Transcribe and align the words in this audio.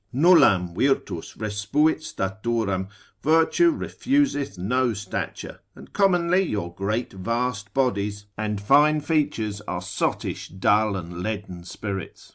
Nullam 0.11 0.73
virtus 0.73 1.35
respuit 1.37 1.99
staturam, 1.99 2.87
virtue 3.21 3.69
refuseth 3.71 4.57
no 4.57 4.95
stature, 4.95 5.59
and 5.75 5.93
commonly 5.93 6.41
your 6.41 6.73
great 6.73 7.13
vast 7.13 7.71
bodies, 7.75 8.25
and 8.35 8.59
fine 8.59 9.01
features, 9.01 9.61
are 9.67 9.79
sottish, 9.83 10.47
dull, 10.47 10.95
and 10.95 11.21
leaden 11.21 11.63
spirits. 11.63 12.29